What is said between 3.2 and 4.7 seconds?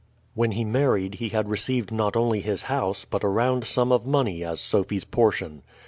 a round sum of money as